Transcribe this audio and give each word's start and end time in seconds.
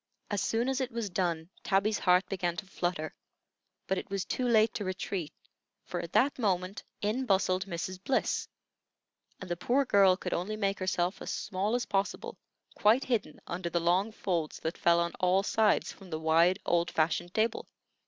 As 0.31 0.41
soon 0.41 0.67
as 0.67 0.81
it 0.81 0.91
was 0.91 1.11
done 1.11 1.51
Tabby's 1.61 1.99
heart 1.99 2.25
began 2.27 2.57
to 2.57 2.65
flutter; 2.65 3.13
but 3.85 3.99
it 3.99 4.09
was 4.09 4.25
too 4.25 4.47
late 4.47 4.73
to 4.73 4.83
retreat, 4.83 5.31
for 5.85 5.99
at 5.99 6.11
that 6.13 6.39
moment 6.39 6.81
in 7.03 7.27
bustled 7.27 7.67
Mrs. 7.67 8.03
Bliss, 8.03 8.47
and 9.39 9.47
the 9.47 9.55
poor 9.55 9.85
girl 9.85 10.17
could 10.17 10.33
only 10.33 10.57
make 10.57 10.79
herself 10.79 11.21
as 11.21 11.29
small 11.31 11.75
as 11.75 11.85
possible, 11.85 12.39
quite 12.73 13.03
hidden 13.03 13.39
under 13.45 13.69
the 13.69 13.79
long 13.79 14.11
folds 14.11 14.59
that 14.61 14.75
fell 14.75 14.99
on 14.99 15.11
all 15.19 15.43
sides 15.43 15.91
from 15.91 16.09
the 16.09 16.19
wide, 16.19 16.57
old 16.65 16.89
fashioned 16.89 17.35
table. 17.35 17.67